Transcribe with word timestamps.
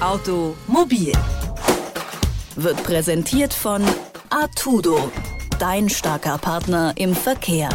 Automobil 0.00 1.12
wird 2.54 2.84
präsentiert 2.84 3.52
von 3.52 3.82
Artudo, 4.30 5.10
dein 5.58 5.88
starker 5.88 6.38
Partner 6.38 6.92
im 6.96 7.16
Verkehr. 7.16 7.68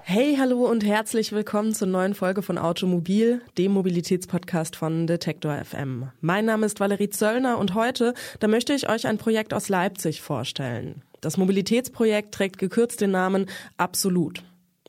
Hey, 0.00 0.38
hallo 0.40 0.64
und 0.64 0.86
herzlich 0.86 1.32
willkommen 1.32 1.74
zur 1.74 1.88
neuen 1.88 2.14
Folge 2.14 2.40
von 2.40 2.56
Automobil, 2.56 3.42
dem 3.58 3.72
Mobilitätspodcast 3.72 4.74
von 4.74 5.06
Detektor 5.06 5.62
FM. 5.62 6.10
Mein 6.22 6.46
Name 6.46 6.64
ist 6.64 6.80
Valerie 6.80 7.10
Zöllner 7.10 7.58
und 7.58 7.74
heute, 7.74 8.14
da 8.40 8.48
möchte 8.48 8.72
ich 8.72 8.88
euch 8.88 9.06
ein 9.06 9.18
Projekt 9.18 9.52
aus 9.52 9.68
Leipzig 9.68 10.22
vorstellen. 10.22 11.02
Das 11.20 11.36
Mobilitätsprojekt 11.36 12.32
trägt 12.34 12.56
gekürzt 12.56 13.02
den 13.02 13.10
Namen 13.10 13.50
Absolut. 13.76 14.42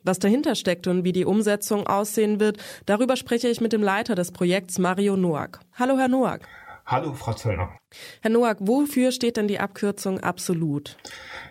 Was 0.08 0.20
dahinter 0.20 0.56
steckt 0.56 0.88
und 0.88 1.04
wie 1.04 1.12
die 1.12 1.26
Umsetzung 1.26 1.86
aussehen 1.86 2.40
wird, 2.40 2.64
darüber 2.86 3.18
spreche 3.18 3.50
ich 3.50 3.60
mit 3.60 3.74
dem 3.74 3.84
Leiter 3.84 4.16
des 4.16 4.32
Projekts 4.32 4.80
Mario 4.80 5.18
Noack. 5.18 5.60
Hallo, 5.78 5.98
Herr 5.98 6.08
Noack. 6.08 6.48
Hallo, 6.86 7.12
Frau 7.12 7.34
Zöllner. 7.34 7.78
Herr 8.22 8.32
Noack, 8.32 8.60
wofür 8.62 9.12
steht 9.12 9.36
denn 9.36 9.50
die 9.50 9.60
Abkürzung 9.60 10.22
Absolut? 10.22 10.96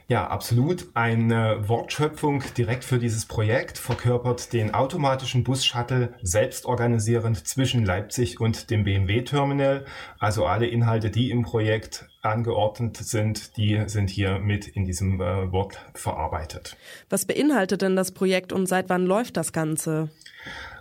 Ja, 0.09 0.27
absolut. 0.28 0.87
Eine 0.95 1.69
Wortschöpfung 1.69 2.42
direkt 2.56 2.84
für 2.84 2.98
dieses 2.98 3.27
Projekt 3.27 3.77
verkörpert 3.77 4.55
den 4.55 4.73
automatischen 4.73 5.45
Bus-Shuttle 5.45 6.14
selbstorganisierend 6.23 7.47
zwischen 7.47 7.84
Leipzig 7.84 8.41
und 8.41 8.70
dem 8.70 8.84
BMW-Terminal. 8.84 9.84
Also 10.19 10.47
alle 10.47 10.66
Inhalte, 10.66 11.11
die 11.11 11.30
im 11.30 11.42
Projekt 11.42 12.06
angeordnet 12.28 12.96
sind, 12.96 13.56
die 13.56 13.82
sind 13.86 14.10
hier 14.10 14.38
mit 14.38 14.68
in 14.68 14.84
diesem 14.84 15.20
äh, 15.20 15.50
Wort 15.52 15.78
verarbeitet. 15.94 16.76
Was 17.10 17.24
beinhaltet 17.24 17.82
denn 17.82 17.96
das 17.96 18.12
Projekt 18.12 18.52
und 18.52 18.66
seit 18.66 18.88
wann 18.88 19.06
läuft 19.06 19.36
das 19.36 19.52
Ganze? 19.52 20.08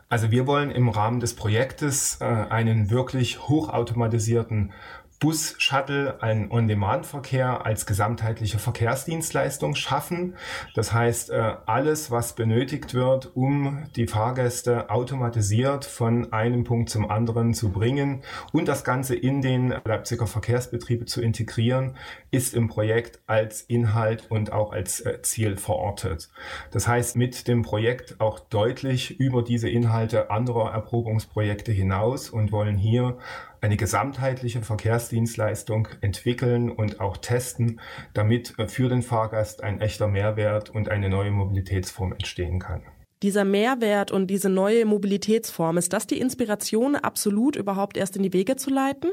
Also 0.07 0.29
wir 0.29 0.45
wollen 0.45 0.69
im 0.69 0.89
Rahmen 0.89 1.19
des 1.19 1.35
Projektes 1.35 2.19
äh, 2.21 2.25
einen 2.25 2.89
wirklich 2.89 3.47
hochautomatisierten 3.47 4.71
Bus, 5.19 5.55
Shuttle, 5.59 6.21
einen 6.21 6.51
On-Demand-Verkehr 6.51 7.65
als 7.65 7.85
gesamtheitliche 7.85 8.59
Verkehrsdienstleistung 8.59 9.75
schaffen. 9.75 10.35
Das 10.73 10.91
heißt, 10.91 11.29
äh, 11.29 11.53
alles, 11.65 12.11
was 12.11 12.35
benötigt 12.35 12.93
wird, 12.93 13.35
um 13.35 13.87
die 13.95 14.07
Fahrgäste 14.07 14.89
automatisiert 14.89 15.85
von 15.85 16.33
einem 16.33 16.65
Punkt 16.65 16.89
zum 16.89 17.09
anderen 17.09 17.53
zu 17.53 17.71
bringen 17.71 18.23
und 18.51 18.67
das 18.67 18.83
Ganze 18.83 19.15
in 19.15 19.41
den 19.41 19.73
Leipziger 19.85 20.27
Verkehrsbetriebe 20.27 21.05
zu 21.05 21.21
integrieren, 21.21 21.95
ist 22.31 22.53
im 22.53 22.67
Projekt 22.67 23.19
als 23.25 23.61
Inhalt 23.61 24.29
und 24.29 24.51
auch 24.51 24.73
als 24.73 24.99
äh, 24.99 25.21
Ziel 25.21 25.55
verortet. 25.55 26.29
Das 26.71 26.87
heißt, 26.87 27.15
mit 27.15 27.47
dem 27.47 27.61
Projekt 27.61 28.19
auch 28.19 28.39
deutlich 28.39 29.17
über 29.19 29.43
diese 29.43 29.69
Inhalte 29.69 30.29
anderer 30.29 30.71
Erprobungsprojekte 30.71 31.71
hinaus 31.71 32.29
und 32.29 32.51
wollen 32.51 32.77
hier 32.77 33.17
eine 33.65 33.77
gesamtheitliche 33.77 34.61
Verkehrsdienstleistung 34.61 35.87
entwickeln 36.01 36.69
und 36.69 36.99
auch 36.99 37.17
testen, 37.17 37.81
damit 38.13 38.53
für 38.67 38.89
den 38.89 39.01
Fahrgast 39.01 39.63
ein 39.63 39.81
echter 39.81 40.07
Mehrwert 40.07 40.69
und 40.69 40.87
eine 40.89 41.09
neue 41.09 41.31
Mobilitätsform 41.31 42.11
entstehen 42.11 42.59
kann. 42.59 42.83
Dieser 43.23 43.43
Mehrwert 43.43 44.11
und 44.11 44.27
diese 44.27 44.49
neue 44.49 44.85
Mobilitätsform, 44.85 45.77
ist 45.77 45.93
das 45.93 46.05
die 46.05 46.19
Inspiration, 46.19 46.95
absolut 46.95 47.55
überhaupt 47.55 47.97
erst 47.97 48.15
in 48.15 48.21
die 48.21 48.33
Wege 48.33 48.55
zu 48.55 48.69
leiten? 48.69 49.09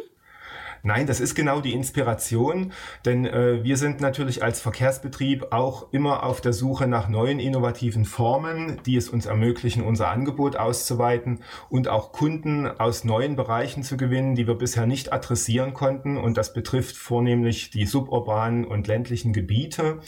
Nein, 0.85 1.07
das 1.07 1.21
ist 1.21 1.37
genau 1.37 1.61
die 1.61 1.75
Inspiration, 1.75 2.73
denn 3.05 3.25
äh, 3.25 3.63
wir 3.63 3.77
sind 3.77 4.01
natürlich 4.01 4.43
als 4.43 4.61
Verkehrsbetrieb 4.61 5.53
auch 5.53 5.93
immer 5.93 6.25
auf 6.25 6.41
der 6.41 6.53
Suche 6.53 6.89
nach 6.89 7.09
neuen 7.09 7.39
innovativen 7.39 8.05
Formen, 8.05 8.81
die 8.85 8.97
es 8.97 9.09
uns 9.09 9.27
ermöglichen, 9.27 9.85
unser 9.85 10.09
Angebot 10.09 10.57
auszuweiten 10.57 11.39
und 11.69 11.87
auch 11.87 12.11
Kunden 12.11 12.67
aus 12.67 13.05
neuen 13.05 13.37
Bereichen 13.37 13.85
zu 13.85 13.97
gewinnen, 13.97 14.35
die 14.35 14.49
wir 14.49 14.57
bisher 14.57 14.87
nicht 14.87 15.13
adressieren 15.13 15.73
konnten. 15.73 16.17
Und 16.17 16.37
das 16.37 16.53
betrifft 16.53 16.97
vornehmlich 16.97 17.71
die 17.71 17.87
suburbanen 17.87 18.65
und 18.65 18.89
ländlichen 18.89 19.33
Gebiete, 19.33 20.01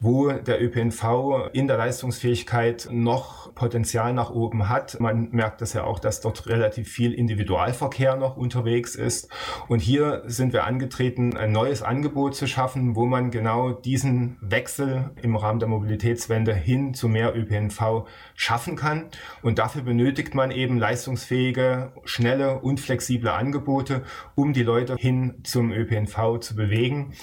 wo 0.00 0.32
der 0.32 0.60
ÖPNV 0.60 1.50
in 1.52 1.68
der 1.68 1.76
Leistungsfähigkeit 1.76 2.88
noch 2.90 3.45
Potenzial 3.56 4.12
nach 4.12 4.30
oben 4.30 4.68
hat. 4.68 5.00
Man 5.00 5.30
merkt 5.32 5.62
das 5.62 5.72
ja 5.72 5.82
auch, 5.82 5.98
dass 5.98 6.20
dort 6.20 6.46
relativ 6.46 6.88
viel 6.88 7.12
Individualverkehr 7.12 8.14
noch 8.14 8.36
unterwegs 8.36 8.94
ist. 8.94 9.28
Und 9.66 9.80
hier 9.80 10.22
sind 10.26 10.52
wir 10.52 10.64
angetreten, 10.64 11.36
ein 11.36 11.52
neues 11.52 11.82
Angebot 11.82 12.36
zu 12.36 12.46
schaffen, 12.46 12.94
wo 12.94 13.06
man 13.06 13.30
genau 13.30 13.72
diesen 13.72 14.36
Wechsel 14.42 15.10
im 15.22 15.34
Rahmen 15.36 15.58
der 15.58 15.68
Mobilitätswende 15.68 16.54
hin 16.54 16.92
zu 16.92 17.08
mehr 17.08 17.34
ÖPNV 17.34 18.06
schaffen 18.34 18.76
kann. 18.76 19.06
Und 19.42 19.58
dafür 19.58 19.82
benötigt 19.82 20.34
man 20.34 20.50
eben 20.50 20.78
leistungsfähige, 20.78 21.92
schnelle 22.04 22.60
und 22.60 22.78
flexible 22.78 23.30
Angebote, 23.30 24.02
um 24.34 24.52
die 24.52 24.62
Leute 24.62 24.96
hin 24.96 25.36
zum 25.44 25.72
ÖPNV 25.72 26.40
zu 26.40 26.56
bewegen. 26.56 27.14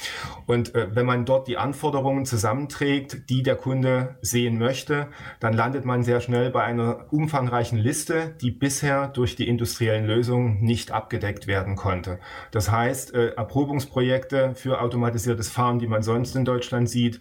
Und 0.47 0.73
äh, 0.73 0.87
wenn 0.95 1.05
man 1.05 1.25
dort 1.25 1.47
die 1.47 1.57
Anforderungen 1.57 2.25
zusammenträgt, 2.25 3.29
die 3.29 3.43
der 3.43 3.55
Kunde 3.55 4.17
sehen 4.21 4.57
möchte, 4.57 5.09
dann 5.39 5.53
landet 5.53 5.85
man 5.85 6.01
sehr 6.01 6.22
schnell 6.23 6.49
bei 6.49 6.63
einer 6.63 7.05
umfangreichen 7.11 7.77
Liste, 7.77 8.35
die 8.41 8.51
bisher 8.51 9.07
durch 9.07 9.35
die 9.35 9.47
industriellen 9.47 10.05
Lösungen 10.05 10.61
nicht 10.61 10.91
abgedeckt 10.91 11.47
werden 11.47 11.75
konnte. 11.75 12.19
Das 12.51 12.71
heißt, 12.71 13.13
äh, 13.13 13.33
Erprobungsprojekte 13.35 14.55
für 14.55 14.81
automatisiertes 14.81 15.49
Fahren, 15.49 15.79
die 15.79 15.87
man 15.87 16.01
sonst 16.01 16.35
in 16.35 16.45
Deutschland 16.45 16.89
sieht, 16.89 17.19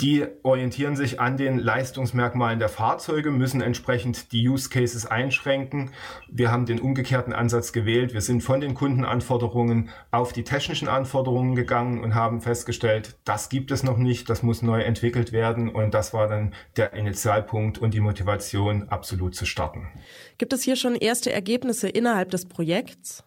die 0.00 0.26
orientieren 0.44 0.94
sich 0.94 1.18
an 1.18 1.36
den 1.36 1.58
Leistungsmerkmalen 1.58 2.60
der 2.60 2.68
Fahrzeuge, 2.68 3.32
müssen 3.32 3.60
entsprechend 3.60 4.30
die 4.30 4.48
Use 4.48 4.68
Cases 4.68 5.06
einschränken. 5.06 5.90
Wir 6.30 6.52
haben 6.52 6.66
den 6.66 6.80
umgekehrten 6.80 7.32
Ansatz 7.32 7.72
gewählt. 7.72 8.14
Wir 8.14 8.20
sind 8.20 8.42
von 8.42 8.60
den 8.60 8.74
Kundenanforderungen 8.74 9.88
auf 10.12 10.32
die 10.32 10.44
technischen 10.44 10.86
Anforderungen 10.86 11.56
gegangen 11.56 12.04
und 12.04 12.14
haben 12.14 12.40
festgestellt, 12.40 13.16
das 13.24 13.48
gibt 13.48 13.72
es 13.72 13.82
noch 13.82 13.98
nicht, 13.98 14.30
das 14.30 14.44
muss 14.44 14.62
neu 14.62 14.82
entwickelt 14.82 15.32
werden. 15.32 15.68
Und 15.68 15.94
das 15.94 16.14
war 16.14 16.28
dann 16.28 16.54
der 16.76 16.92
Initialpunkt 16.92 17.78
und 17.78 17.92
die 17.92 18.00
Motivation, 18.00 18.88
absolut 18.90 19.34
zu 19.34 19.46
starten. 19.46 19.88
Gibt 20.38 20.52
es 20.52 20.62
hier 20.62 20.76
schon 20.76 20.94
erste 20.94 21.32
Ergebnisse 21.32 21.88
innerhalb 21.88 22.30
des 22.30 22.46
Projekts? 22.46 23.24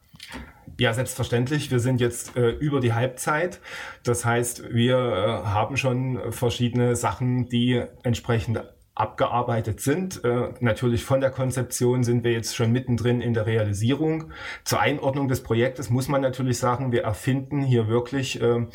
Ja, 0.81 0.95
selbstverständlich. 0.95 1.69
Wir 1.69 1.79
sind 1.79 2.01
jetzt 2.01 2.35
äh, 2.35 2.49
über 2.49 2.79
die 2.79 2.93
Halbzeit. 2.93 3.59
Das 4.01 4.25
heißt, 4.25 4.73
wir 4.73 4.97
äh, 4.97 5.47
haben 5.47 5.77
schon 5.77 6.19
verschiedene 6.31 6.95
Sachen, 6.95 7.47
die 7.49 7.83
entsprechend 8.01 8.63
abgearbeitet 8.95 9.79
sind. 9.79 10.23
Äh, 10.23 10.53
natürlich 10.59 11.05
von 11.05 11.21
der 11.21 11.29
Konzeption 11.29 12.03
sind 12.03 12.23
wir 12.23 12.31
jetzt 12.31 12.55
schon 12.55 12.71
mittendrin 12.71 13.21
in 13.21 13.35
der 13.35 13.45
Realisierung. 13.45 14.31
Zur 14.63 14.79
Einordnung 14.79 15.27
des 15.27 15.43
Projektes 15.43 15.91
muss 15.91 16.07
man 16.07 16.21
natürlich 16.21 16.57
sagen, 16.57 16.91
wir 16.91 17.03
erfinden 17.03 17.61
hier 17.61 17.87
wirklich 17.87 18.41
äh, 18.41 18.65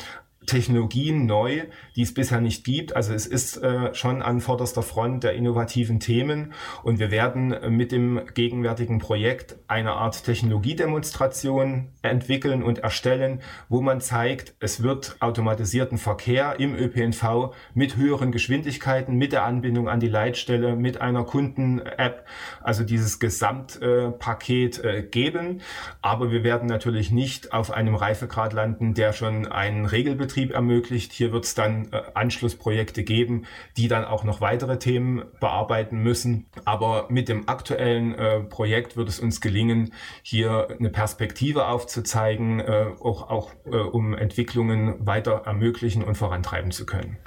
Technologien 0.47 1.25
neu, 1.25 1.63
die 1.95 2.01
es 2.01 2.13
bisher 2.13 2.41
nicht 2.41 2.63
gibt. 2.63 2.95
Also 2.95 3.13
es 3.13 3.27
ist 3.27 3.57
äh, 3.57 3.93
schon 3.93 4.21
an 4.21 4.39
vorderster 4.39 4.81
Front 4.81 5.23
der 5.23 5.33
innovativen 5.33 5.99
Themen 5.99 6.53
und 6.83 6.99
wir 6.99 7.11
werden 7.11 7.53
mit 7.69 7.91
dem 7.91 8.21
gegenwärtigen 8.33 8.97
Projekt 8.97 9.57
eine 9.67 9.91
Art 9.91 10.23
Technologiedemonstration 10.23 11.89
entwickeln 12.01 12.63
und 12.63 12.79
erstellen, 12.79 13.41
wo 13.67 13.81
man 13.81 13.99
zeigt, 13.99 14.55
es 14.59 14.81
wird 14.81 15.17
automatisierten 15.19 15.97
Verkehr 15.97 16.59
im 16.59 16.75
ÖPNV 16.75 17.53
mit 17.73 17.97
höheren 17.97 18.31
Geschwindigkeiten, 18.31 19.15
mit 19.15 19.33
der 19.33 19.43
Anbindung 19.43 19.89
an 19.89 19.99
die 19.99 20.07
Leitstelle, 20.07 20.77
mit 20.77 21.01
einer 21.01 21.25
Kunden-App, 21.25 22.25
also 22.61 22.85
dieses 22.85 23.19
Gesamtpaket 23.19 24.83
äh, 24.83 25.03
geben. 25.03 25.61
Aber 26.01 26.31
wir 26.31 26.45
werden 26.45 26.69
natürlich 26.69 27.11
nicht 27.11 27.51
auf 27.51 27.71
einem 27.71 27.95
Reifegrad 27.95 28.53
landen, 28.53 28.93
der 28.93 29.11
schon 29.11 29.45
einen 29.45 29.85
Regelbetrieb 29.85 30.36
Betrieb 30.37 30.53
ermöglicht. 30.53 31.13
Hier 31.13 31.31
wird 31.31 31.45
es 31.45 31.55
dann 31.55 31.91
äh, 31.91 31.99
Anschlussprojekte 32.13 33.03
geben, 33.03 33.47
die 33.75 33.87
dann 33.87 34.05
auch 34.05 34.23
noch 34.23 34.39
weitere 34.39 34.77
Themen 34.77 35.23
bearbeiten 35.39 35.97
müssen. 35.97 36.45
Aber 36.63 37.07
mit 37.09 37.27
dem 37.27 37.49
aktuellen 37.49 38.13
äh, 38.13 38.41
Projekt 38.41 38.95
wird 38.95 39.09
es 39.09 39.19
uns 39.19 39.41
gelingen, 39.41 39.93
hier 40.21 40.67
eine 40.77 40.91
Perspektive 40.91 41.65
aufzuzeigen, 41.67 42.59
äh, 42.59 42.85
auch, 43.01 43.31
auch 43.31 43.51
äh, 43.65 43.77
um 43.77 44.13
Entwicklungen 44.13 45.07
weiter 45.07 45.41
ermöglichen 45.45 46.03
und 46.03 46.13
vorantreiben 46.13 46.69
zu 46.69 46.85
können. 46.85 47.17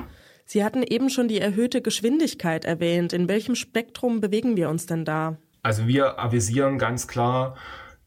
Sie 0.45 0.63
hatten 0.63 0.85
eben 0.85 1.11
schon 1.11 1.27
die 1.27 1.41
erhöhte 1.41 1.83
Geschwindigkeit 1.83 2.65
erwähnt. 2.65 3.13
In 3.13 3.29
welchem 3.29 3.57
Spektrum 3.57 4.21
bewegen 4.21 4.57
wir 4.57 4.69
uns 4.69 4.87
denn 4.87 5.05
da? 5.05 5.37
Also 5.63 5.89
wir 5.89 6.21
avisieren 6.21 6.79
ganz 6.79 7.09
klar 7.09 7.57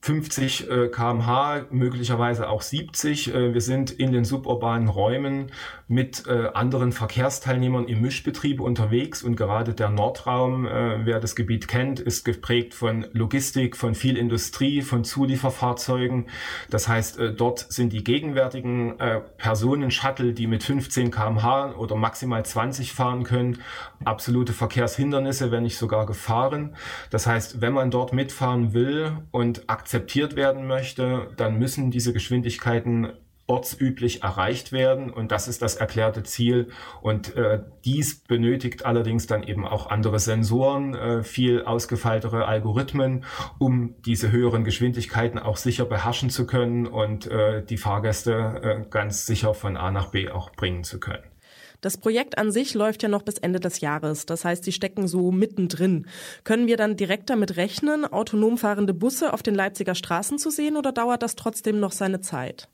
50 0.04 0.70
äh, 0.70 0.88
kmh, 0.90 1.68
möglicherweise 1.72 2.50
auch 2.50 2.62
70. 2.62 3.34
Äh, 3.34 3.54
wir 3.54 3.62
sind 3.62 3.90
in 3.90 4.12
den 4.12 4.26
suburbanen 4.26 4.90
Räumen 4.90 5.50
mit 5.88 6.28
äh, 6.28 6.50
anderen 6.54 6.92
Verkehrsteilnehmern 6.92 7.86
im 7.86 8.02
Mischbetrieb 8.02 8.60
unterwegs 8.60 9.24
und 9.24 9.38
gerade 9.38 9.74
der 9.74 9.90
Nordraum, 9.90 10.66
äh, 10.66 11.06
wer 11.06 11.22
das 11.22 11.38
Gebiet 11.38 11.70
kennt, 11.70 12.02
ist 12.02 12.26
geprägt 12.26 12.74
von 12.74 13.06
Logistik, 13.14 13.78
von 13.78 13.96
viel 13.96 14.18
Industrie, 14.18 14.82
von 14.82 15.06
Zulieferfahrzeugen. 15.06 16.26
Das 16.70 16.90
heißt, 16.90 17.20
äh, 17.20 17.34
dort 17.34 17.60
sind 17.72 17.94
die 17.94 18.04
gegenwärtigen 18.04 19.00
äh, 19.00 19.22
Personen-Shuttle, 19.38 20.34
die 20.34 20.48
mit 20.48 20.64
15 20.64 21.12
kmh 21.12 21.76
oder 21.78 21.96
maximal 21.96 22.44
20 22.44 22.92
fahren 22.92 23.24
können, 23.24 23.60
absolute 24.04 24.52
Verkehrshindernisse, 24.52 25.50
wenn 25.52 25.64
nicht 25.64 25.78
sogar 25.78 26.06
Gefahren. 26.06 26.76
Das 27.10 27.26
heißt, 27.26 27.62
wenn 27.62 27.72
man 27.72 27.90
dort 27.90 28.12
mitfahren 28.12 28.74
will 28.74 29.14
und 29.32 29.70
akzeptiert, 29.70 29.93
akzeptiert 29.94 30.36
werden 30.36 30.66
möchte, 30.66 31.30
dann 31.38 31.60
müssen 31.60 31.92
diese 31.92 32.14
Geschwindigkeiten 32.14 33.14
ortsüblich 33.46 34.24
erreicht 34.24 34.72
werden 34.72 35.12
und 35.12 35.32
das 35.32 35.48
ist 35.48 35.62
das 35.62 35.76
erklärte 35.76 36.24
Ziel 36.24 36.70
und 37.04 37.36
äh, 37.36 37.62
dies 37.86 38.24
benötigt 38.24 38.86
allerdings 38.88 39.28
dann 39.28 39.44
eben 39.44 39.68
auch 39.68 39.92
andere 39.92 40.18
Sensoren, 40.18 40.96
äh, 40.96 41.22
viel 41.22 41.62
ausgefeiltere 41.62 42.48
Algorithmen, 42.48 43.24
um 43.60 43.94
diese 44.04 44.32
höheren 44.32 44.64
Geschwindigkeiten 44.64 45.38
auch 45.38 45.58
sicher 45.58 45.86
beherrschen 45.86 46.32
zu 46.32 46.48
können 46.48 46.88
und 46.88 47.28
äh, 47.28 47.64
die 47.64 47.78
Fahrgäste 47.78 48.34
äh, 48.64 48.90
ganz 48.90 49.28
sicher 49.28 49.54
von 49.54 49.78
A 49.78 49.92
nach 49.92 50.08
B 50.08 50.32
auch 50.32 50.50
bringen 50.54 50.84
zu 50.84 51.00
können. 51.00 51.33
Das 51.84 51.98
Projekt 51.98 52.38
an 52.38 52.50
sich 52.50 52.76
läuft 52.76 53.04
ja 53.04 53.10
noch 53.10 53.24
bis 53.24 53.38
Ende 53.40 53.60
des 53.60 53.82
Jahres. 53.82 54.26
Das 54.26 54.46
heißt, 54.46 54.64
Sie 54.64 54.72
stecken 54.72 55.06
so 55.06 55.34
mittendrin. 55.34 56.08
Können 56.46 56.66
wir 56.68 56.78
dann 56.78 56.96
direkt 56.96 57.30
damit 57.30 57.58
rechnen, 57.58 58.06
autonom 58.06 58.58
fahrende 58.58 58.94
Busse 58.94 59.34
auf 59.34 59.44
den 59.44 59.54
Leipziger 59.54 59.94
Straßen 59.94 60.38
zu 60.38 60.50
sehen 60.50 60.78
oder 60.78 60.94
dauert 60.94 61.22
das 61.22 61.36
trotzdem 61.36 61.82
noch 61.82 61.92
seine 61.92 62.22
Zeit? 62.22 62.70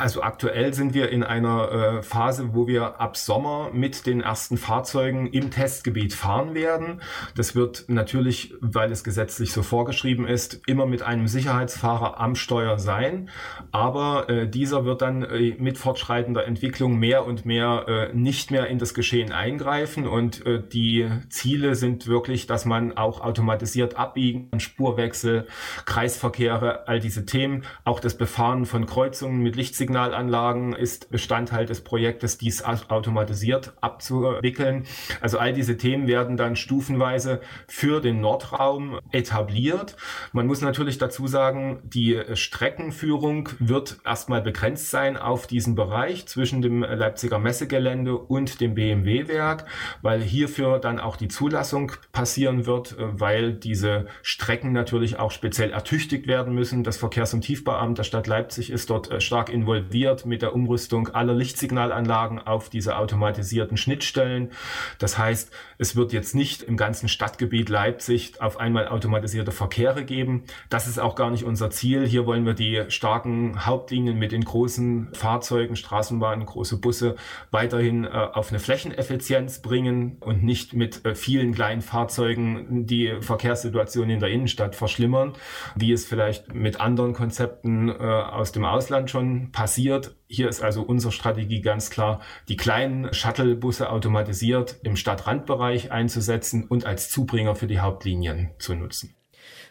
Also 0.00 0.22
aktuell 0.22 0.72
sind 0.74 0.94
wir 0.94 1.10
in 1.10 1.24
einer 1.24 1.72
äh, 1.72 2.02
Phase, 2.04 2.54
wo 2.54 2.68
wir 2.68 3.00
ab 3.00 3.16
Sommer 3.16 3.70
mit 3.72 4.06
den 4.06 4.20
ersten 4.20 4.56
Fahrzeugen 4.56 5.26
im 5.26 5.50
Testgebiet 5.50 6.14
fahren 6.14 6.54
werden. 6.54 7.02
Das 7.34 7.56
wird 7.56 7.86
natürlich, 7.88 8.54
weil 8.60 8.92
es 8.92 9.02
gesetzlich 9.02 9.52
so 9.52 9.64
vorgeschrieben 9.64 10.24
ist, 10.24 10.60
immer 10.68 10.86
mit 10.86 11.02
einem 11.02 11.26
Sicherheitsfahrer 11.26 12.20
am 12.20 12.36
Steuer 12.36 12.78
sein. 12.78 13.28
Aber 13.72 14.30
äh, 14.30 14.48
dieser 14.48 14.84
wird 14.84 15.02
dann 15.02 15.24
äh, 15.24 15.56
mit 15.58 15.78
fortschreitender 15.78 16.46
Entwicklung 16.46 16.96
mehr 17.00 17.26
und 17.26 17.44
mehr 17.44 17.86
äh, 17.88 18.14
nicht 18.14 18.52
mehr 18.52 18.68
in 18.68 18.78
das 18.78 18.94
Geschehen 18.94 19.32
eingreifen. 19.32 20.06
Und 20.06 20.46
äh, 20.46 20.62
die 20.62 21.08
Ziele 21.28 21.74
sind 21.74 22.06
wirklich, 22.06 22.46
dass 22.46 22.64
man 22.64 22.96
auch 22.96 23.20
automatisiert 23.20 23.96
abbiegen, 23.96 24.48
Spurwechsel, 24.60 25.48
Kreisverkehre, 25.86 26.86
all 26.86 27.00
diese 27.00 27.26
Themen, 27.26 27.64
auch 27.82 27.98
das 27.98 28.16
Befahren 28.16 28.64
von 28.64 28.86
Kreuzungen 28.86 29.42
mit 29.42 29.56
Lichtsignalen 29.56 29.87
Signalanlagen 29.88 30.74
ist 30.74 31.10
Bestandteil 31.10 31.64
des 31.64 31.80
Projektes, 31.80 32.36
dies 32.36 32.62
automatisiert 32.62 33.72
abzuwickeln. 33.80 34.84
Also 35.22 35.38
all 35.38 35.54
diese 35.54 35.78
Themen 35.78 36.06
werden 36.06 36.36
dann 36.36 36.56
stufenweise 36.56 37.40
für 37.66 38.02
den 38.02 38.20
Nordraum 38.20 39.00
etabliert. 39.12 39.96
Man 40.32 40.46
muss 40.46 40.60
natürlich 40.60 40.98
dazu 40.98 41.26
sagen, 41.26 41.80
die 41.84 42.20
Streckenführung 42.34 43.48
wird 43.60 43.96
erstmal 44.04 44.42
begrenzt 44.42 44.90
sein 44.90 45.16
auf 45.16 45.46
diesen 45.46 45.74
Bereich 45.74 46.26
zwischen 46.26 46.60
dem 46.60 46.82
Leipziger 46.82 47.38
Messegelände 47.38 48.14
und 48.14 48.60
dem 48.60 48.74
BMW-Werk, 48.74 49.64
weil 50.02 50.20
hierfür 50.20 50.80
dann 50.80 51.00
auch 51.00 51.16
die 51.16 51.28
Zulassung 51.28 51.92
passieren 52.12 52.66
wird, 52.66 52.94
weil 52.98 53.54
diese 53.54 54.06
Strecken 54.20 54.72
natürlich 54.72 55.18
auch 55.18 55.30
speziell 55.30 55.70
ertüchtigt 55.70 56.26
werden 56.26 56.54
müssen. 56.54 56.84
Das 56.84 56.98
Verkehrs- 56.98 57.32
und 57.32 57.40
Tiefbauamt 57.40 57.96
der 57.96 58.04
Stadt 58.04 58.26
Leipzig 58.26 58.70
ist 58.70 58.90
dort 58.90 59.10
äh, 59.10 59.22
stark 59.22 59.48
involviert 59.48 59.77
involviert 59.78 60.26
mit 60.26 60.42
der 60.42 60.54
Umrüstung 60.54 61.08
aller 61.08 61.34
Lichtsignalanlagen 61.34 62.38
auf 62.38 62.68
diese 62.68 62.96
automatisierten 62.96 63.76
Schnittstellen. 63.76 64.50
Das 64.98 65.18
heißt, 65.18 65.50
es 65.78 65.96
wird 65.96 66.12
jetzt 66.12 66.34
nicht 66.34 66.62
im 66.62 66.76
ganzen 66.76 67.08
Stadtgebiet 67.08 67.68
Leipzig 67.68 68.40
auf 68.40 68.58
einmal 68.58 68.88
automatisierte 68.88 69.52
Verkehre 69.52 70.04
geben. 70.04 70.44
Das 70.68 70.86
ist 70.86 70.98
auch 70.98 71.14
gar 71.14 71.30
nicht 71.30 71.44
unser 71.44 71.70
Ziel. 71.70 72.06
Hier 72.06 72.26
wollen 72.26 72.44
wir 72.44 72.54
die 72.54 72.84
starken 72.88 73.64
Hauptlinien 73.64 74.18
mit 74.18 74.32
den 74.32 74.44
großen 74.44 75.08
Fahrzeugen, 75.12 75.76
Straßenbahnen, 75.76 76.44
große 76.44 76.78
Busse 76.78 77.16
weiterhin 77.50 78.04
äh, 78.04 78.08
auf 78.08 78.50
eine 78.50 78.58
Flächeneffizienz 78.58 79.60
bringen 79.60 80.16
und 80.20 80.42
nicht 80.42 80.74
mit 80.74 81.04
äh, 81.04 81.14
vielen 81.14 81.54
kleinen 81.54 81.82
Fahrzeugen 81.82 82.86
die 82.86 83.14
Verkehrssituation 83.20 84.10
in 84.10 84.20
der 84.20 84.30
Innenstadt 84.30 84.74
verschlimmern, 84.74 85.34
wie 85.76 85.92
es 85.92 86.04
vielleicht 86.04 86.54
mit 86.54 86.80
anderen 86.80 87.12
Konzepten 87.12 87.88
äh, 87.88 87.92
aus 87.92 88.52
dem 88.52 88.64
Ausland 88.64 89.10
schon 89.10 89.52
passiert. 89.52 89.67
Hier 89.74 90.48
ist 90.48 90.62
also 90.62 90.82
unsere 90.82 91.12
Strategie 91.12 91.60
ganz 91.60 91.90
klar, 91.90 92.20
die 92.48 92.56
kleinen 92.56 93.12
Shuttlebusse 93.12 93.90
automatisiert 93.90 94.76
im 94.82 94.96
Stadtrandbereich 94.96 95.92
einzusetzen 95.92 96.66
und 96.66 96.84
als 96.84 97.10
Zubringer 97.10 97.54
für 97.54 97.66
die 97.66 97.80
Hauptlinien 97.80 98.50
zu 98.58 98.74
nutzen. 98.74 99.14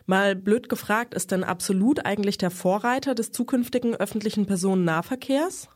Mal 0.06 0.36
blöd 0.36 0.70
gefragt, 0.70 1.14
ist 1.14 1.32
denn 1.32 1.44
absolut 1.44 2.06
eigentlich 2.06 2.38
der 2.38 2.52
Vorreiter 2.52 3.14
des 3.14 3.32
zukünftigen 3.32 3.96
öffentlichen 3.96 4.46
Personennahverkehrs? 4.46 5.70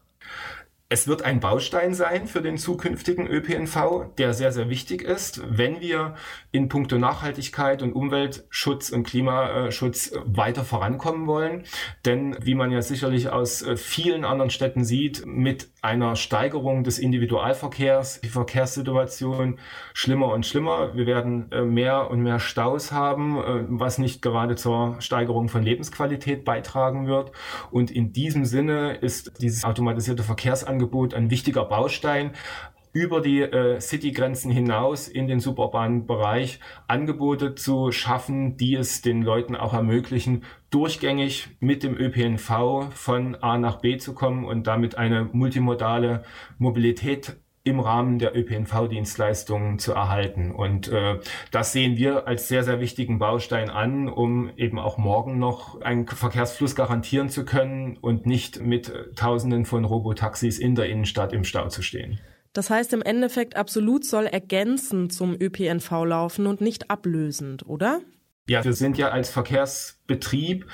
Es 0.92 1.08
wird 1.08 1.22
ein 1.22 1.40
Baustein 1.40 1.94
sein 1.94 2.28
für 2.28 2.42
den 2.42 2.58
zukünftigen 2.58 3.26
ÖPNV, 3.26 4.14
der 4.18 4.34
sehr, 4.34 4.52
sehr 4.52 4.70
wichtig 4.70 5.04
ist, 5.04 5.42
wenn 5.48 5.80
wir 5.80 6.16
in 6.52 6.68
puncto 6.68 6.98
Nachhaltigkeit 6.98 7.82
und 7.82 7.94
Umweltschutz 7.94 8.90
und 8.90 9.04
Klimaschutz 9.04 10.12
weiter 10.26 10.66
vorankommen 10.66 11.28
wollen. 11.28 11.64
Denn 12.04 12.36
wie 12.42 12.56
man 12.56 12.72
ja 12.72 12.82
sicherlich 12.82 13.30
aus 13.30 13.62
äh, 13.62 13.78
vielen 13.78 14.26
anderen 14.26 14.50
Städten 14.50 14.84
sieht, 14.84 15.26
mit 15.26 15.70
einer 15.82 16.16
Steigerung 16.16 16.84
des 16.84 17.00
Individualverkehrs, 17.00 18.22
die 18.22 18.30
Verkehrssituation 18.30 19.60
schlimmer 19.94 20.34
und 20.34 20.46
schlimmer. 20.46 20.96
Wir 20.96 21.08
werden 21.08 21.52
äh, 21.52 21.62
mehr 21.62 22.12
und 22.12 22.22
mehr 22.22 22.40
Staus 22.40 22.92
haben, 22.92 23.38
äh, 23.38 23.66
was 23.68 23.98
nicht 23.98 24.22
gerade 24.22 24.56
zur 24.56 24.98
Steigerung 25.00 25.50
von 25.50 25.64
Lebensqualität 25.64 26.46
beitragen 26.46 27.08
wird. 27.08 27.32
Und 27.72 27.90
in 27.92 28.14
diesem 28.14 28.46
Sinne 28.46 28.94
ist 28.96 29.42
dieses 29.42 29.64
automatisierte 29.64 30.24
Verkehrsangebot 30.24 30.92
Angebot 30.92 31.14
ein 31.14 31.30
wichtiger 31.30 31.66
Baustein 31.66 32.32
über 32.94 33.22
die 33.22 33.42
äh, 33.42 33.80
Citygrenzen 33.80 34.52
hinaus 34.52 35.08
in 35.08 35.28
den 35.28 35.40
suburbanen 35.40 36.06
Bereich 36.06 36.60
Angebote 36.88 37.56
zu 37.56 37.92
schaffen, 37.92 38.58
die 38.58 38.76
es 38.76 39.02
den 39.02 39.22
Leuten 39.22 39.56
auch 39.56 39.74
ermöglichen, 39.74 40.44
durchgängig 40.70 41.50
mit 41.60 41.84
dem 41.84 41.96
ÖPNV 41.98 42.90
von 42.94 43.36
A 43.36 43.58
nach 43.58 43.78
B 43.80 43.98
zu 43.98 44.14
kommen 44.14 44.46
und 44.46 44.68
damit 44.68 44.98
eine 44.98 45.30
multimodale 45.32 46.24
Mobilität 46.58 47.38
im 47.64 47.80
Rahmen 47.80 48.18
der 48.18 48.36
ÖPNV-Dienstleistungen 48.36 49.78
zu 49.78 49.94
erhalten. 49.94 50.52
Und 50.52 50.88
äh, 50.88 51.20
das 51.52 51.72
sehen 51.72 51.96
wir 51.96 52.28
als 52.28 52.48
sehr, 52.48 52.64
sehr 52.64 52.80
wichtigen 52.80 53.20
Baustein 53.20 53.70
an, 53.70 54.10
um 54.10 54.50
eben 54.58 54.80
auch 54.80 54.98
morgen 54.98 55.38
noch 55.38 55.80
einen 55.82 56.08
Verkehrsfluss 56.08 56.76
garantieren 56.76 57.30
zu 57.30 57.46
können 57.46 57.98
und 57.98 58.26
nicht 58.26 58.62
mit 58.62 58.92
Tausenden 59.16 59.66
von 59.66 59.86
Robotaxis 59.86 60.58
in 60.58 60.74
der 60.74 60.90
Innenstadt 60.90 61.34
im 61.34 61.44
Stau 61.44 61.68
zu 61.68 61.84
stehen. 61.84 62.20
Das 62.54 62.70
heißt 62.70 62.94
im 62.94 63.02
Endeffekt, 63.02 63.56
absolut 63.56 64.06
soll 64.06 64.26
ergänzend 64.26 65.14
zum 65.14 65.36
ÖPNV 65.40 65.90
laufen 66.06 66.48
und 66.48 66.62
nicht 66.62 66.92
ablösend, 66.92 67.66
oder? 67.66 68.02
Ja, 68.50 68.64
wir 68.66 68.74
sind 68.74 68.98
ja 68.98 69.10
als 69.10 69.30
Verkehrsbetrieb 69.30 70.66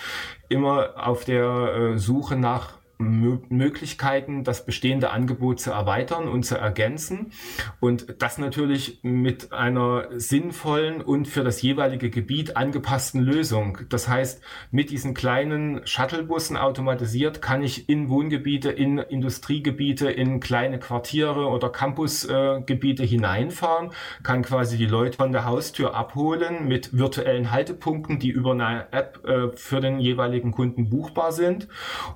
immer 0.50 0.93
auf 0.96 1.25
der 1.25 1.93
äh, 1.93 1.98
Suche 2.00 2.36
nach 2.36 2.76
Möglichkeiten, 3.00 4.44
das 4.44 4.66
bestehende 4.66 5.12
Angebot 5.12 5.60
zu 5.60 5.72
erweitern 5.72 6.27
und 6.27 6.44
zu 6.44 6.58
ergänzen. 6.58 7.32
Und 7.80 8.22
das 8.22 8.39
natürlich 8.39 9.00
mit 9.04 9.54
einer 9.54 10.08
sinnvollen 10.12 11.01
und 11.01 11.27
für 11.27 11.44
das 11.44 11.62
jeweilige 11.62 12.10
Gebiet 12.10 12.58
angepassten 12.58 13.22
Lösung. 13.22 13.80
Das 13.89 14.08
heißt, 14.08 14.42
mit 14.72 14.89
diesen 14.89 15.13
kleinen 15.13 15.86
Shuttlebussen 15.86 16.58
automatisiert 16.58 17.42
kann 17.42 17.62
ich 17.62 17.88
in 17.88 18.10
Wohngebiete, 18.10 18.72
in 18.72 18.98
Industriegebiete, 18.98 20.10
in 20.10 20.39
kleine 20.39 20.80
Quartiere 20.80 21.48
oder 21.48 21.70
Campusgebiete 21.70 23.04
hineinfahren, 23.04 23.92
kann 24.24 24.42
quasi 24.42 24.77
die 24.77 24.86
Leute 24.86 25.18
von 25.18 25.32
der 25.32 25.46
Haustür 25.46 25.94
abholen 25.96 26.68
mit 26.68 26.98
virtuellen 26.98 27.51
Haltepunkten, 27.51 28.18
die 28.18 28.30
über 28.30 28.54
eine 28.54 28.92
App 28.92 29.24
äh, 29.25 29.56
für 29.56 29.82
den 29.82 30.00
jeweiligen 30.00 30.51
Kunden 30.51 30.89
buchbar 30.89 31.32
sind 31.32 31.68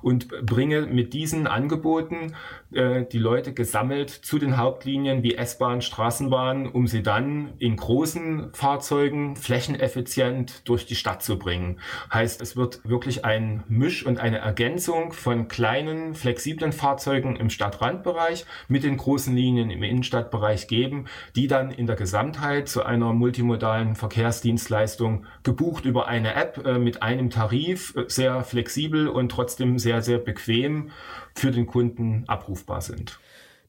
und 0.02 0.28
bringe 0.44 0.71
bringe 0.72 0.92
mit 0.92 1.12
diesen 1.12 1.46
Angeboten 1.46 2.34
äh, 2.72 3.04
die 3.04 3.18
Leute 3.18 3.52
gesammelt 3.52 4.10
zu 4.10 4.38
den 4.38 4.56
Hauptlinien 4.56 5.22
wie 5.22 5.34
S-Bahn, 5.34 5.82
Straßenbahn, 5.82 6.66
um 6.68 6.86
sie 6.86 7.02
dann 7.02 7.52
in 7.58 7.76
großen 7.76 8.50
Fahrzeugen 8.52 9.36
flächeneffizient 9.36 10.68
durch 10.68 10.86
die 10.86 10.94
Stadt 10.94 11.22
zu 11.22 11.38
bringen. 11.38 11.80
Heißt, 12.12 12.40
es 12.40 12.56
wird 12.56 12.80
wirklich 12.88 13.24
ein 13.24 13.62
Misch 13.68 14.06
und 14.06 14.18
eine 14.18 14.38
Ergänzung 14.38 15.12
von 15.12 15.48
kleinen, 15.48 16.14
flexiblen 16.14 16.72
Fahrzeugen 16.72 17.36
im 17.36 17.50
Stadtrandbereich 17.50 18.46
mit 18.68 18.84
den 18.84 18.96
großen 18.96 19.34
Linien 19.34 19.70
im 19.70 19.82
Innenstadtbereich 19.82 20.68
geben, 20.68 21.06
die 21.36 21.46
dann 21.46 21.70
in 21.70 21.86
der 21.86 21.96
Gesamtheit 21.96 22.68
zu 22.68 22.84
einer 22.84 23.12
multimodalen 23.12 23.94
Verkehrsdienstleistung 23.94 25.26
gebucht 25.42 25.84
über 25.84 26.08
eine 26.08 26.34
App 26.34 26.64
äh, 26.64 26.78
mit 26.78 27.02
einem 27.02 27.30
Tarif, 27.30 27.94
äh, 27.96 28.04
sehr 28.08 28.42
flexibel 28.44 29.08
und 29.08 29.30
trotzdem 29.30 29.78
sehr, 29.78 30.02
sehr 30.02 30.18
bequem 30.18 30.61
bequem 30.62 30.90
für 31.34 31.50
den 31.50 31.66
Kunden 31.66 32.24
abrufbar 32.26 32.80
sind. 32.80 33.18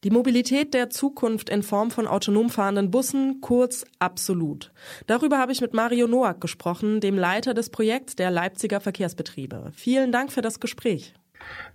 Die 0.03 0.11
Mobilität 0.11 0.73
der 0.73 0.89
Zukunft 0.89 1.49
in 1.49 1.63
Form 1.63 1.89
von 1.89 2.07
autonom 2.07 2.49
fahrenden 2.49 2.91
Bussen, 2.91 3.39
kurz 3.39 3.85
absolut. 3.99 4.73
Darüber 5.07 5.37
habe 5.37 5.53
ich 5.53 5.61
mit 5.61 5.73
Mario 5.73 6.07
Noack 6.07 6.41
gesprochen, 6.41 6.99
dem 6.99 7.17
Leiter 7.17 7.53
des 7.53 7.69
Projekts 7.69 8.17
der 8.17 8.29
Leipziger 8.29 8.81
Verkehrsbetriebe. 8.81 9.71
Vielen 9.73 10.11
Dank 10.11 10.33
für 10.33 10.41
das 10.41 10.59
Gespräch. 10.59 11.13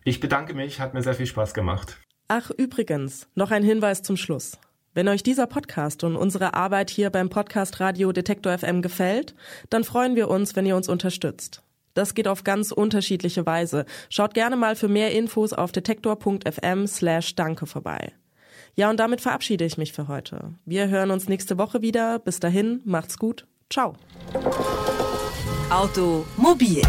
Ich 0.05 0.21
bedanke 0.21 0.53
mich, 0.53 0.79
hat 0.79 0.93
mir 0.93 1.03
sehr 1.03 1.15
viel 1.15 1.27
Spaß 1.27 1.55
gemacht. 1.55 1.97
Ach, 2.29 2.51
übrigens, 2.51 3.29
noch 3.35 3.51
ein 3.51 3.63
Hinweis 3.63 4.03
zum 4.03 4.19
Schluss. 4.19 4.59
Wenn 4.93 5.09
euch 5.09 5.23
dieser 5.23 5.47
Podcast 5.47 6.05
und 6.05 6.15
unsere 6.15 6.53
Arbeit 6.53 6.91
hier 6.91 7.09
beim 7.09 7.31
Podcast 7.31 7.81
Radio 7.81 8.13
Detektor 8.13 8.59
FM 8.59 8.83
gefällt, 8.83 9.35
dann 9.71 9.85
freuen 9.85 10.17
wir 10.17 10.29
uns, 10.29 10.55
wenn 10.55 10.67
ihr 10.67 10.77
uns 10.77 10.89
unterstützt. 10.89 11.63
Das 11.99 12.15
geht 12.15 12.29
auf 12.29 12.45
ganz 12.45 12.71
unterschiedliche 12.71 13.45
Weise. 13.45 13.85
Schaut 14.09 14.33
gerne 14.33 14.55
mal 14.55 14.77
für 14.77 14.87
mehr 14.87 15.11
Infos 15.11 15.53
auf 15.53 15.73
detektor.fm 15.73 16.87
slash 16.87 17.35
danke 17.35 17.67
vorbei. 17.67 18.13
Ja, 18.77 18.89
und 18.89 19.01
damit 19.01 19.21
verabschiede 19.21 19.65
ich 19.65 19.79
mich 19.79 19.93
für 19.93 20.07
heute. 20.07 20.55
Wir 20.65 20.87
hören 20.87 21.11
uns 21.11 21.29
nächste 21.29 21.59
Woche 21.59 21.83
wieder. 21.83 22.21
Bis 22.21 22.39
dahin, 22.39 22.83
macht's 22.85 23.19
gut. 23.19 23.49
Ciao. 23.69 23.97
Automobil 25.71 26.83